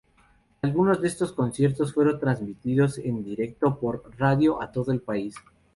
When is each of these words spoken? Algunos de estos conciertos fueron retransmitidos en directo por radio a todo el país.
Algunos 0.63 0.99
de 0.99 1.07
estos 1.07 1.31
conciertos 1.31 1.93
fueron 1.93 2.13
retransmitidos 2.15 2.97
en 2.97 3.23
directo 3.23 3.79
por 3.79 4.09
radio 4.17 4.59
a 4.59 4.71
todo 4.71 4.91
el 4.91 4.99
país. 5.03 5.35